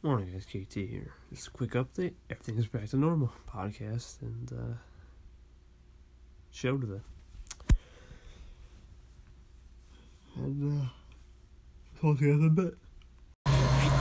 [0.00, 0.44] Morning, guys.
[0.44, 1.12] KT here.
[1.32, 2.12] Just a quick update.
[2.30, 3.32] Everything is back to normal.
[3.52, 4.74] Podcast and uh,
[6.52, 7.00] show today.
[10.36, 10.86] And uh,
[12.00, 12.74] talk to you a bit.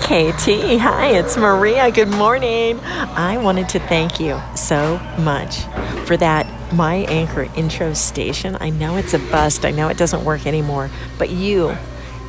[0.02, 1.89] KT, hi, it's Maria.
[1.89, 2.79] Good morning.
[2.83, 5.61] I wanted to thank you so much
[6.05, 8.55] for that My Anchor intro station.
[8.59, 11.75] I know it's a bust, I know it doesn't work anymore, but you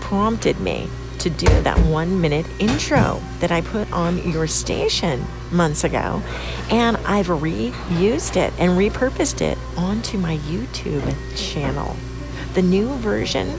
[0.00, 0.88] prompted me
[1.20, 6.22] to do that one minute intro that I put on your station months ago.
[6.70, 11.96] And I've reused it and repurposed it onto my YouTube channel.
[12.54, 13.58] The new version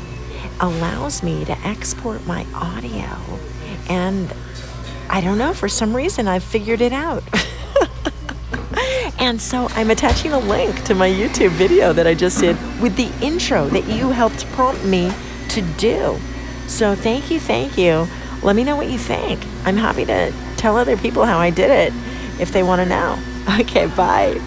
[0.60, 3.08] allows me to export my audio.
[3.90, 4.34] And
[5.10, 7.24] I don't know, for some reason, I've figured it out.
[9.20, 12.96] and so I'm attaching a link to my YouTube video that I just did with
[12.96, 15.12] the intro that you helped prompt me
[15.50, 16.20] to do.
[16.70, 18.08] So thank you, thank you.
[18.42, 19.44] Let me know what you think.
[19.66, 21.94] I'm happy to tell other people how I did it
[22.40, 23.20] if they want to know.
[23.60, 24.40] Okay, bye.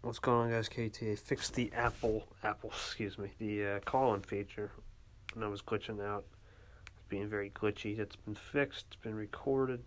[0.00, 0.68] What's going on, guys?
[0.70, 1.02] KT.
[1.02, 4.70] I fixed the Apple, Apple, excuse me, the uh, call-in feature,
[5.34, 6.24] and I was glitching out.
[6.86, 7.98] It's being very glitchy.
[7.98, 8.86] It's been fixed.
[8.88, 9.84] It's been recorded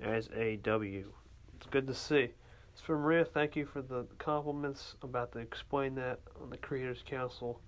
[0.00, 1.10] as a W.
[1.56, 2.34] It's good to see.
[2.74, 3.24] It's from Maria.
[3.24, 4.96] Thank you for the compliments.
[5.02, 7.62] I'm about to explain that on the Creators Council,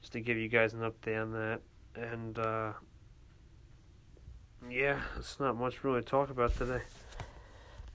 [0.00, 1.60] just to give you guys an update on that.
[1.94, 2.72] And uh,
[4.70, 6.82] yeah, it's not much really to talk about today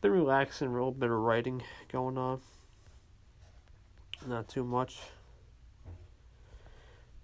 [0.02, 2.42] been relaxing, a little bit of writing going on.
[4.28, 4.98] Not too much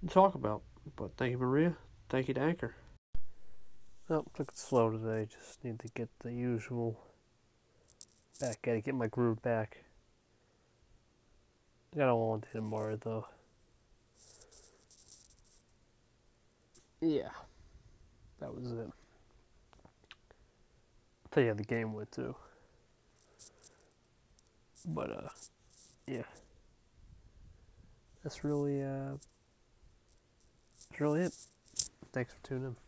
[0.01, 0.61] to talk about.
[0.95, 1.75] But thank you, Maria.
[2.07, 2.75] Thank you to Anchor.
[4.09, 5.27] Oh, took it slow today.
[5.29, 6.99] Just need to get the usual
[8.39, 8.61] back.
[8.61, 9.83] Gotta get my groove back.
[11.95, 13.25] Got a long day tomorrow, though.
[17.01, 17.29] Yeah,
[18.39, 18.77] that was it.
[18.79, 18.93] I'll
[21.31, 22.35] tell you how the game went, too.
[24.87, 25.29] But uh
[26.07, 26.23] yeah.
[28.23, 29.17] That's really uh
[30.89, 31.33] that's really it.
[32.13, 32.86] Thanks for tuning in.